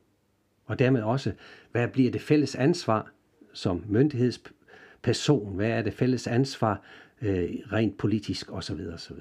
[0.66, 1.32] Og dermed også,
[1.72, 3.10] hvad bliver det fælles ansvar
[3.52, 5.56] som myndighedsperson?
[5.56, 6.82] Hvad er det fælles ansvar
[7.22, 8.80] øh, rent politisk osv.
[8.94, 9.16] osv.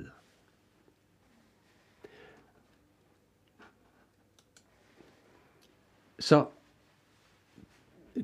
[6.20, 6.46] Så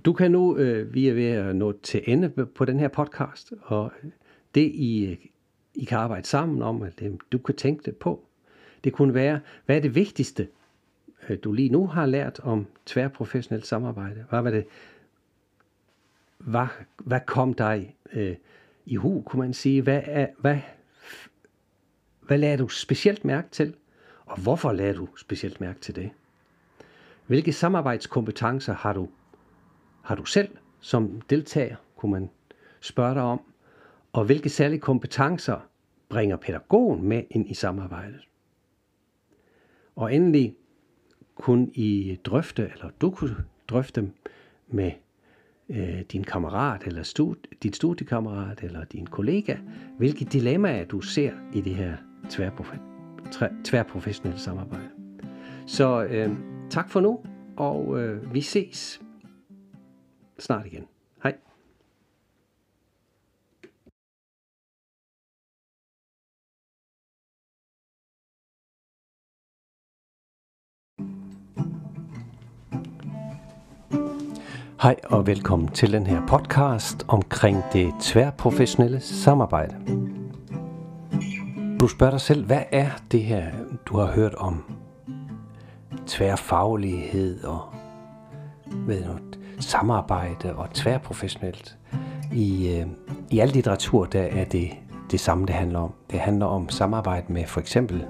[0.05, 3.53] du kan nu, øh, vi er ved at nå til ende på den her podcast,
[3.61, 3.91] og
[4.55, 5.17] det I,
[5.75, 8.27] I kan arbejde sammen om, at det, du kan tænke det på,
[8.83, 10.47] det kunne være, hvad er det vigtigste,
[11.29, 14.25] øh, du lige nu har lært om tværprofessionelt samarbejde?
[14.29, 14.65] Hvad var det,
[16.37, 18.35] hvad, hvad kom dig øh,
[18.85, 19.81] i hu, kunne man sige?
[19.81, 20.59] Hvad, er, hvad,
[22.21, 23.73] hvad lader du specielt mærke til?
[24.25, 26.09] Og hvorfor lader du specielt mærke til det?
[27.27, 29.09] Hvilke samarbejdskompetencer har du,
[30.01, 32.29] har du selv som deltager, kunne man
[32.81, 33.41] spørge dig om?
[34.13, 35.59] Og hvilke særlige kompetencer
[36.09, 38.27] bringer pædagogen med ind i samarbejdet?
[39.97, 40.55] Og endelig
[41.35, 43.35] kun I drøfte, eller du kunne
[43.67, 44.11] drøfte
[44.67, 44.91] med
[45.69, 49.57] øh, din kammerat, eller stud, din studiekammerat, eller din kollega,
[49.97, 51.97] hvilke dilemmaer du ser i det her
[53.63, 54.89] tværprofessionelle samarbejde.
[55.67, 56.37] Så øh,
[56.69, 57.19] tak for nu,
[57.57, 59.01] og øh, vi ses
[60.39, 60.83] snart igen.
[74.87, 74.95] Hej.
[75.03, 79.75] Og velkommen til den her podcast omkring det tværprofessionelle samarbejde.
[81.79, 83.45] Du spørger dig selv, hvad er det her,
[83.85, 84.63] du har hørt om
[86.05, 87.61] tværfaglighed og
[88.65, 89.11] ved du,
[89.59, 91.77] samarbejde og tværprofessionelt.
[92.33, 92.87] I, øh,
[93.31, 94.69] I al litteratur der er det
[95.11, 95.93] det samme, det handler om.
[96.11, 98.05] Det handler om samarbejde med for eksempel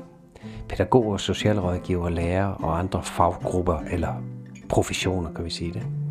[0.69, 4.13] pædagoger, socialrådgiver, lærere og andre faggrupper eller
[4.69, 6.06] professioner, kan vi sige det.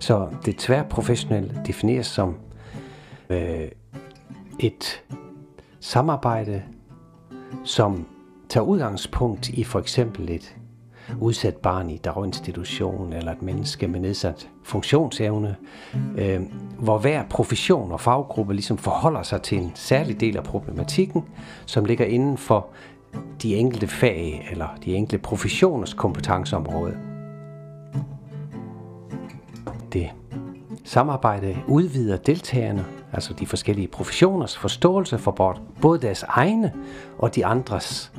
[0.00, 2.36] Så det tværprofessionelle defineres som
[3.30, 3.68] øh,
[4.58, 5.02] et
[5.80, 6.62] samarbejde,
[7.64, 8.06] som
[8.48, 10.56] tager udgangspunkt i for eksempel et
[11.20, 15.56] udsat barn i daginstitution eller et menneske med nedsat funktionsevne,
[16.18, 16.40] øh,
[16.78, 21.24] hvor hver profession og faggruppe ligesom forholder sig til en særlig del af problematikken,
[21.66, 22.66] som ligger inden for
[23.42, 27.09] de enkelte fag eller de enkelte professioners kompetenceområde.
[29.92, 30.10] Det
[30.84, 36.72] samarbejde udvider deltagerne, altså de forskellige professioners forståelse for både deres egne
[37.18, 38.12] og de andres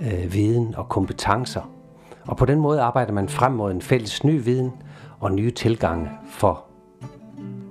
[0.00, 1.70] øh, viden og kompetencer.
[2.26, 4.72] Og på den måde arbejder man frem mod en fælles ny viden
[5.20, 6.64] og nye tilgange for,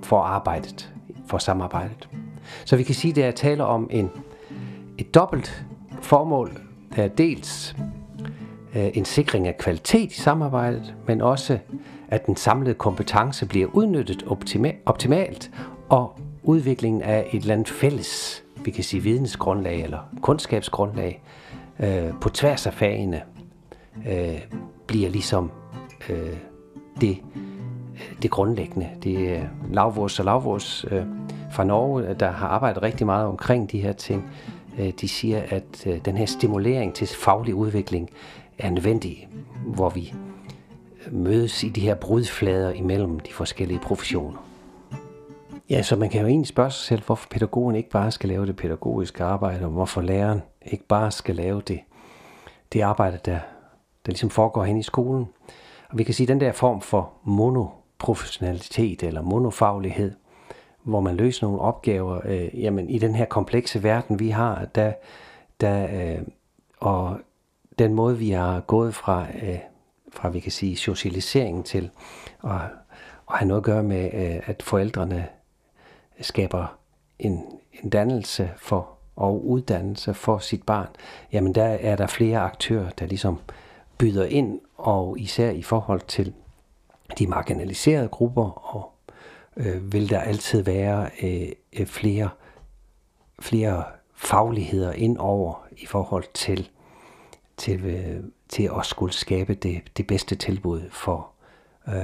[0.02, 0.92] for arbejdet,
[1.26, 2.08] for samarbejdet.
[2.64, 4.10] Så vi kan sige, at det er tale om en,
[4.98, 5.66] et dobbelt
[6.00, 6.50] formål.
[6.96, 7.76] Der er dels
[8.76, 11.58] øh, en sikring af kvalitet i samarbejdet, men også
[12.10, 15.50] at den samlede kompetence bliver udnyttet optima- optimalt,
[15.88, 21.22] og udviklingen af et eller andet fælles, vi kan sige vidensgrundlag eller kundskabsgrundlag,
[21.80, 23.22] øh, på tværs af fagene,
[24.08, 24.40] øh,
[24.86, 25.50] bliver ligesom
[26.10, 26.36] øh,
[27.00, 27.18] det,
[28.22, 28.88] det grundlæggende.
[29.02, 29.42] Det er
[29.72, 31.02] Lavvors og Lavvors øh,
[31.52, 34.30] fra Norge, øh, der har arbejdet rigtig meget omkring de her ting.
[34.78, 38.10] Øh, de siger, at øh, den her stimulering til faglig udvikling
[38.58, 39.28] er nødvendig,
[39.66, 40.14] hvor vi
[41.10, 44.38] mødes i de her brudflader imellem de forskellige professioner.
[45.70, 48.46] Ja, så man kan jo egentlig spørge sig selv, hvorfor pædagogen ikke bare skal lave
[48.46, 51.80] det pædagogiske arbejde, og hvorfor læreren ikke bare skal lave det,
[52.72, 53.38] det arbejde, der,
[54.06, 55.28] der ligesom foregår hen i skolen.
[55.88, 60.12] Og vi kan sige, at den der form for monoprofessionalitet eller monofaglighed,
[60.82, 64.92] hvor man løser nogle opgaver, øh, jamen i den her komplekse verden, vi har, der,
[65.60, 66.22] der, øh,
[66.80, 67.18] og
[67.78, 69.58] den måde, vi har gået fra øh,
[70.20, 71.90] fra vi kan sige socialisering til
[72.44, 72.50] at,
[73.30, 75.28] at have noget at gøre med, øh, at forældrene
[76.20, 76.78] skaber
[77.18, 77.44] en,
[77.82, 80.88] en dannelse for og uddannelse for sit barn,
[81.32, 83.38] jamen der er der flere aktører, der ligesom
[83.98, 86.32] byder ind, og især i forhold til
[87.18, 88.92] de marginaliserede grupper, og
[89.56, 92.28] øh, vil der altid være øh, flere,
[93.40, 96.68] flere fagligheder ind over i forhold til,
[97.56, 101.30] til øh, til at skulle skabe det, det bedste tilbud for,
[101.88, 101.94] øh,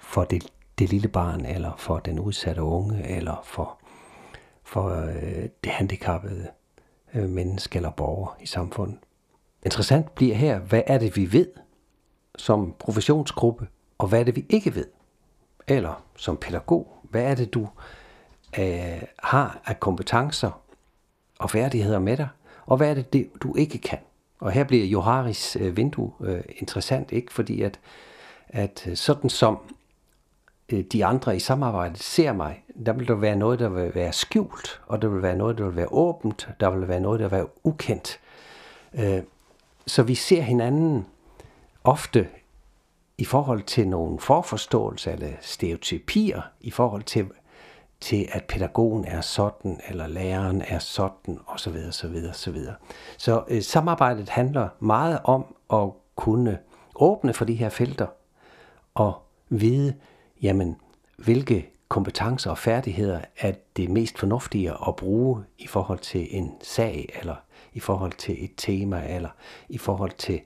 [0.00, 3.78] for det, det lille barn, eller for den udsatte unge, eller for,
[4.64, 6.48] for øh, det handicappede
[7.14, 8.98] øh, menneske eller borger i samfundet.
[9.64, 11.46] Interessant bliver her, hvad er det, vi ved
[12.38, 13.68] som professionsgruppe,
[13.98, 14.86] og hvad er det, vi ikke ved?
[15.68, 17.68] Eller som pædagog, hvad er det, du
[18.58, 20.60] øh, har af kompetencer
[21.38, 22.28] og færdigheder med dig,
[22.66, 23.98] og hvad er det, du ikke kan.
[24.42, 27.32] Og her bliver Joharis øh, vindue øh, interessant, ikke?
[27.32, 27.80] fordi at,
[28.48, 29.58] at øh, sådan som
[30.68, 34.12] øh, de andre i samarbejdet ser mig, der vil der være noget, der vil være
[34.12, 37.28] skjult, og der vil være noget, der vil være åbent, der vil være noget, der
[37.28, 38.20] vil være ukendt.
[38.94, 39.22] Øh,
[39.86, 41.06] så vi ser hinanden
[41.84, 42.28] ofte
[43.18, 47.26] i forhold til nogle forforståelser eller stereotypier, i forhold til,
[48.02, 51.76] til at pædagogen er sådan, eller læreren er sådan, osv.
[51.88, 52.16] osv.
[52.30, 52.56] osv.
[53.18, 56.58] Så øh, samarbejdet handler meget om at kunne
[56.94, 58.06] åbne for de her felter,
[58.94, 59.94] og vide,
[60.42, 60.76] jamen,
[61.16, 67.08] hvilke kompetencer og færdigheder er det mest fornuftige at bruge i forhold til en sag,
[67.20, 67.34] eller
[67.72, 69.30] i forhold til et tema, eller
[69.68, 70.40] i forhold til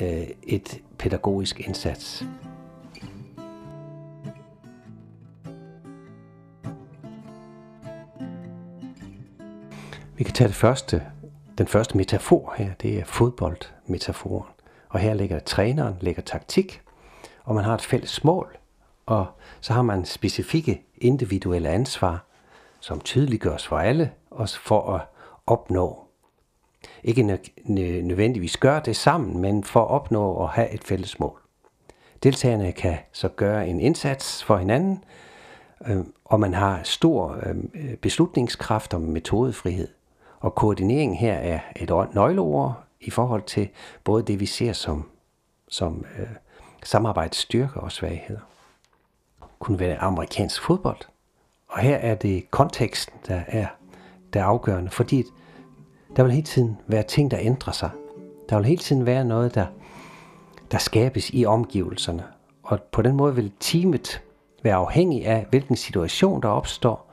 [0.00, 2.24] øh, et pædagogisk indsats.
[10.20, 11.02] Vi kan tage det første,
[11.58, 14.48] den første metafor her, det er fodboldmetaforen.
[14.88, 16.82] Og her ligger træneren, ligger taktik,
[17.44, 18.56] og man har et fælles mål,
[19.06, 19.26] og
[19.60, 22.24] så har man specifikke individuelle ansvar,
[22.80, 25.00] som tydeliggøres for alle, også for at
[25.46, 26.04] opnå.
[27.04, 27.38] Ikke
[28.02, 31.40] nødvendigvis gøre det sammen, men for at opnå at have et fælles mål.
[32.22, 35.04] Deltagerne kan så gøre en indsats for hinanden,
[35.86, 37.70] øhm, og man har stor øhm,
[38.02, 39.88] beslutningskraft og metodefrihed.
[40.40, 43.68] Og koordinering her er et nøgleord i forhold til
[44.04, 45.08] både det, vi ser som,
[45.68, 46.26] som øh,
[46.82, 48.40] samarbejdsstyrker og svagheder.
[49.58, 51.00] Kunne være amerikansk fodbold.
[51.68, 53.66] Og her er det konteksten, der er,
[54.32, 55.24] der er afgørende, fordi
[56.16, 57.90] der vil hele tiden være ting, der ændrer sig.
[58.48, 59.66] Der vil hele tiden være noget, der,
[60.70, 62.24] der skabes i omgivelserne.
[62.62, 64.22] Og på den måde vil teamet
[64.62, 67.10] være afhængig af, hvilken situation der opstår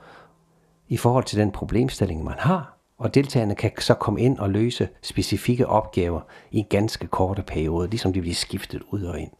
[0.88, 2.77] i forhold til den problemstilling, man har.
[2.98, 6.20] Og deltagerne kan så komme ind og løse specifikke opgaver
[6.50, 9.30] i en ganske korte periode, ligesom de bliver skiftet ud og ind.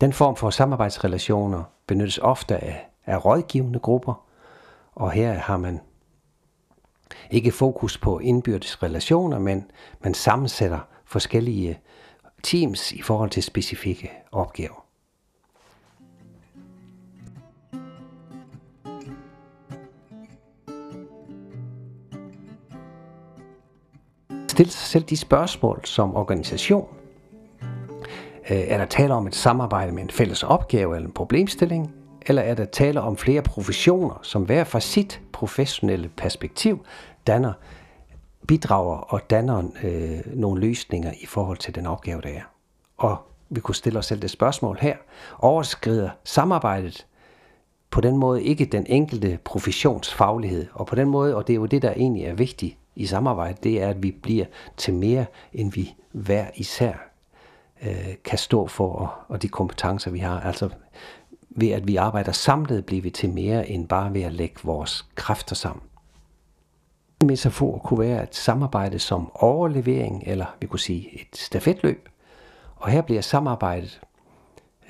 [0.00, 4.26] Den form for samarbejdsrelationer benyttes ofte af, af rådgivende grupper,
[4.94, 5.80] og her har man
[7.30, 11.80] ikke fokus på indbyrdes relationer, men man sammensætter forskellige
[12.42, 14.85] teams i forhold til specifikke opgaver.
[24.56, 26.88] Stille sig selv de spørgsmål som organisation.
[28.50, 31.94] Øh, er der tale om et samarbejde med en fælles opgave eller en problemstilling?
[32.26, 36.84] Eller er der tale om flere professioner, som hver fra sit professionelle perspektiv
[37.26, 37.52] danner,
[38.48, 42.42] bidrager og danner øh, nogle løsninger i forhold til den opgave, der er.
[42.96, 43.16] Og
[43.48, 44.96] vi kunne stille os selv det spørgsmål her.
[45.38, 47.06] Overskrider samarbejdet
[47.90, 50.66] på den måde ikke den enkelte professionsfaglighed.
[50.72, 53.58] Og på den måde, og det er jo det, der egentlig er vigtigt i samarbejde,
[53.62, 56.94] det er, at vi bliver til mere, end vi hver især
[57.82, 60.40] øh, kan stå for, og, og de kompetencer, vi har.
[60.40, 60.68] Altså
[61.50, 65.06] ved at vi arbejder samlet, bliver vi til mere end bare ved at lægge vores
[65.14, 65.82] kræfter sammen.
[67.20, 72.08] En metafor kunne være et samarbejde som overlevering, eller vi kunne sige et stafetløb.
[72.76, 74.00] Og her bliver samarbejdet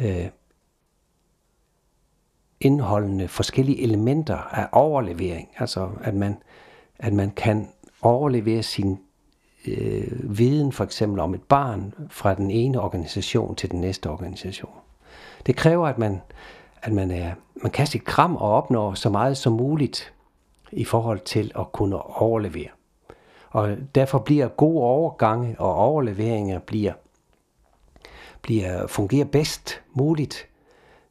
[0.00, 0.26] øh,
[2.60, 5.48] indholdende forskellige elementer af overlevering.
[5.58, 6.36] Altså at man,
[6.98, 7.68] at man kan
[8.02, 8.98] overlevere sin
[9.66, 14.72] øh, viden for eksempel om et barn fra den ene organisation til den næste organisation.
[15.46, 16.20] Det kræver, at man,
[16.82, 17.32] at man, er,
[17.62, 20.12] man kan sit kram og opnår så meget som muligt
[20.72, 22.68] i forhold til at kunne overlevere.
[23.50, 26.92] Og derfor bliver gode overgange og overleveringer bliver,
[28.42, 30.48] bliver fungerer bedst muligt,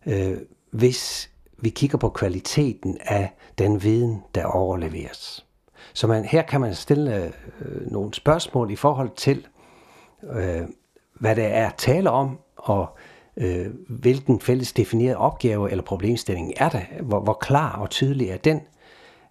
[0.05, 0.37] øh,
[0.71, 5.44] hvis vi kigger på kvaliteten af den viden, der overleveres.
[5.95, 9.47] Så man, her kan man stille øh, nogle spørgsmål i forhold til,
[10.23, 10.61] øh,
[11.13, 12.97] hvad det er at tale om, og
[13.37, 18.37] øh, hvilken fælles defineret opgave eller problemstilling er der, hvor, hvor klar og tydelig er
[18.37, 18.61] den,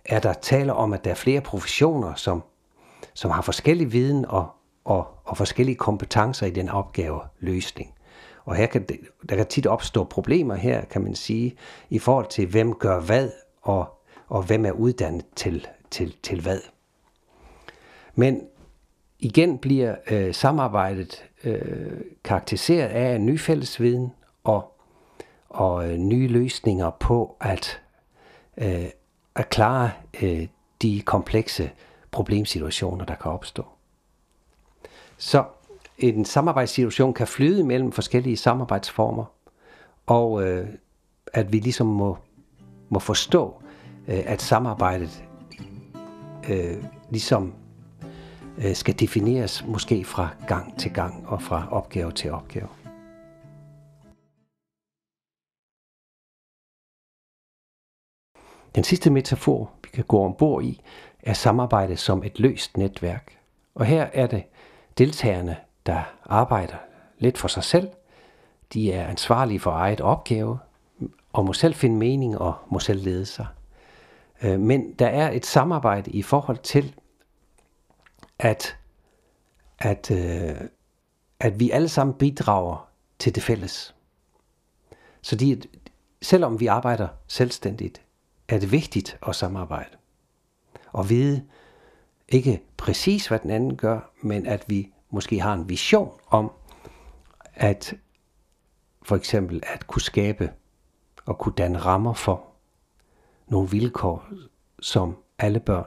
[0.05, 2.43] er der tale om, at der er flere professioner, som,
[3.15, 4.49] som har forskellig viden og,
[4.85, 7.95] og, og forskellige kompetencer i den opgave løsning.
[8.45, 8.87] Og her kan,
[9.29, 11.57] der kan tit opstå problemer her, kan man sige,
[11.91, 13.31] i forhold til, hvem gør hvad,
[13.63, 13.87] og,
[14.29, 16.61] og hvem er uddannet til, til, til hvad.
[18.15, 18.43] Men
[19.19, 24.13] igen bliver øh, samarbejdet øh, karakteriseret af en ny fællesviden
[24.45, 24.73] og,
[25.49, 27.81] og øh, nye løsninger på at,
[28.57, 28.85] øh,
[29.35, 29.91] at klare
[30.23, 30.47] øh,
[30.83, 31.71] de komplekse
[32.11, 33.65] problemsituationer, der kan opstå.
[35.17, 35.45] Så
[35.99, 39.25] en samarbejdssituation kan flyde mellem forskellige samarbejdsformer,
[40.07, 40.69] og øh,
[41.33, 42.19] at vi ligesom må,
[42.89, 43.63] må forstå,
[44.09, 45.25] øh, at samarbejdet
[46.49, 47.55] øh, ligesom
[48.59, 52.69] øh, skal defineres måske fra gang til gang og fra opgave til opgave.
[58.75, 60.81] Den sidste metafor, vi kan gå ombord i,
[61.23, 63.39] er samarbejde som et løst netværk.
[63.75, 64.45] Og her er det
[64.99, 66.77] deltagerne, der arbejder
[67.19, 67.89] lidt for sig selv.
[68.73, 70.59] De er ansvarlige for eget opgave,
[71.33, 73.47] og må selv finde mening og må selv lede sig.
[74.43, 76.95] Øh, men der er et samarbejde i forhold til,
[78.39, 78.77] at,
[79.79, 80.69] at, øh,
[81.41, 83.95] at vi alle sammen bidrager til det fælles.
[85.23, 85.63] Så de,
[86.23, 88.03] selvom vi arbejder selvstændigt,
[88.49, 89.97] er det vigtigt at samarbejde.
[90.93, 91.45] Og vide
[92.29, 96.53] ikke præcis, hvad den anden gør, men at vi måske har en vision om,
[97.55, 97.95] at
[99.03, 100.53] for eksempel at kunne skabe
[101.27, 102.54] og kunne danne rammer for
[103.49, 104.27] nogle vilkår,
[104.81, 105.87] som alle børn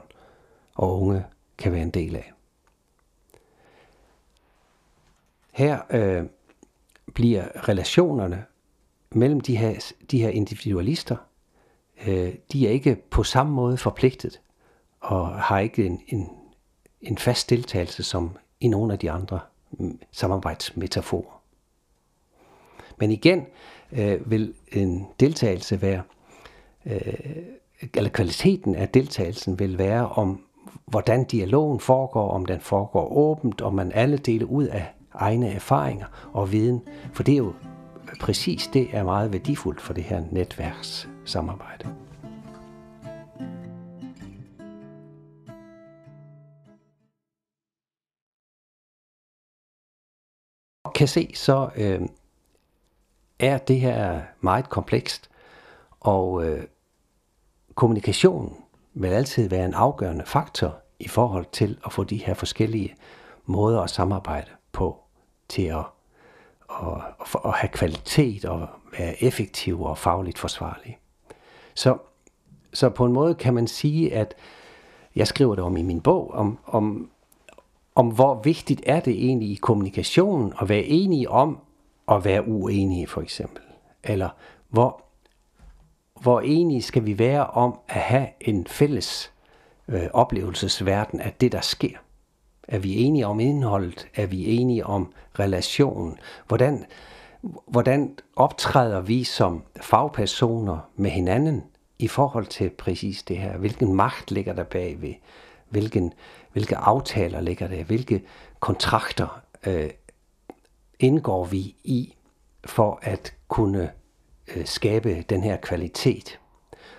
[0.74, 1.24] og unge
[1.58, 2.32] kan være en del af.
[5.52, 6.24] Her øh,
[7.14, 8.44] bliver relationerne
[9.10, 11.16] mellem de her, de her individualister,
[12.06, 14.40] øh, de er ikke på samme måde forpligtet
[15.00, 16.28] og har ikke en, en,
[17.00, 19.40] en fast deltagelse som i nogle af de andre
[19.70, 21.42] mm, samarbejdsmetaforer.
[22.98, 23.46] Men igen
[23.92, 26.02] øh, vil en deltagelse være,
[26.86, 27.00] øh,
[27.94, 30.40] eller kvaliteten af deltagelsen vil være om,
[30.86, 36.06] hvordan dialogen foregår, om den foregår åbent, om man alle deler ud af egne erfaringer
[36.32, 36.82] og viden.
[37.12, 37.52] For det er jo
[38.20, 41.94] præcis det er meget værdifuldt for det her netværkssamarbejde.
[50.98, 52.00] kan se, så øh,
[53.38, 55.30] er det her meget komplekst,
[56.00, 56.64] og øh,
[57.74, 58.56] kommunikation
[58.94, 62.94] vil altid være en afgørende faktor i forhold til at få de her forskellige
[63.46, 64.96] måder at samarbejde på
[65.48, 65.84] til at,
[66.70, 66.88] at,
[67.20, 68.68] at, at have kvalitet og
[68.98, 70.98] være effektiv og fagligt forsvarlig.
[71.74, 71.98] Så,
[72.72, 74.34] så på en måde kan man sige, at
[75.16, 77.10] jeg skriver det om i min bog, om, om,
[77.94, 81.58] om hvor vigtigt er det egentlig i kommunikationen at være enige om
[82.08, 83.62] at være uenige for eksempel.
[84.04, 84.28] Eller
[84.68, 85.02] hvor,
[86.20, 89.32] hvor enige skal vi være om at have en fælles
[89.88, 91.96] øh, oplevelsesverden af det, der sker.
[92.68, 94.08] Er vi enige om indholdet?
[94.14, 96.18] Er vi enige om relationen?
[96.46, 96.84] Hvordan,
[97.66, 101.64] hvordan optræder vi som fagpersoner med hinanden
[101.98, 103.56] i forhold til præcis det her?
[103.56, 105.14] Hvilken magt ligger der bagved?
[105.68, 106.12] Hvilken,
[106.52, 107.84] hvilke aftaler ligger der?
[107.84, 108.22] Hvilke
[108.60, 109.90] kontrakter øh,
[111.00, 112.14] indgår vi i
[112.64, 113.90] for at kunne
[114.56, 116.38] øh, skabe den her kvalitet?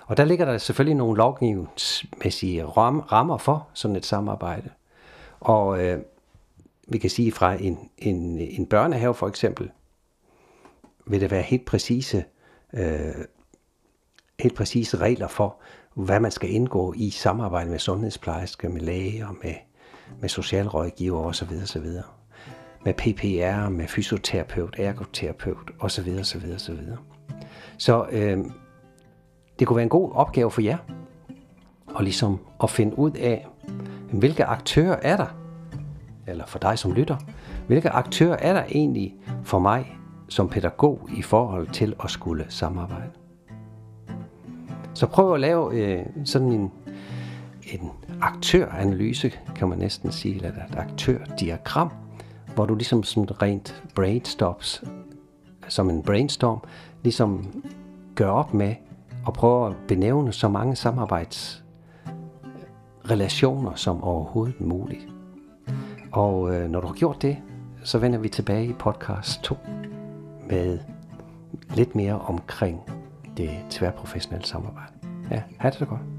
[0.09, 4.69] Og der ligger der selvfølgelig nogle lovgivningsmæssige ram, rammer for sådan et samarbejde.
[5.39, 6.01] Og øh,
[6.87, 9.71] vi kan sige fra en, en, en børnehave for eksempel,
[11.07, 12.23] vil det være helt præcise,
[12.73, 13.25] øh,
[14.39, 15.55] helt præcise regler for,
[15.93, 19.53] hvad man skal indgå i samarbejde med sundhedsplejersker, med læger, med,
[20.21, 21.49] med socialrådgiver osv.
[21.63, 21.87] osv.
[22.85, 26.17] Med PPR, med fysioterapeut, ergoterapeut osv.
[26.19, 26.43] osv.
[26.55, 26.79] osv.
[27.79, 28.37] Så øh,
[29.59, 30.77] det kunne være en god opgave for jer,
[31.87, 33.47] og ligesom at finde ud af,
[34.13, 35.35] hvilke aktører er der,
[36.27, 37.17] eller for dig som lytter,
[37.67, 43.11] hvilke aktører er der egentlig for mig som pædagog i forhold til at skulle samarbejde.
[44.93, 46.71] Så prøv at lave øh, sådan en,
[47.73, 51.91] en aktøranalyse, kan man næsten sige, eller et aktørdiagram,
[52.55, 54.83] hvor du ligesom sådan rent brainstorms,
[55.67, 56.59] som en brainstorm,
[57.03, 57.63] ligesom
[58.15, 58.75] gør op med
[59.25, 65.07] og prøve at benævne så mange samarbejdsrelationer som overhovedet muligt.
[66.11, 67.37] Og øh, når du har gjort det,
[67.83, 69.57] så vender vi tilbage i podcast 2
[70.49, 70.79] med
[71.75, 72.81] lidt mere omkring
[73.37, 74.93] det tværprofessionelle samarbejde.
[75.31, 76.18] Ja, ha' det så godt.